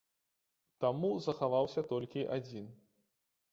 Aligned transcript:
Таму 0.85 1.11
захаваўся 1.27 1.85
толькі 1.93 2.27
адзін. 2.39 2.65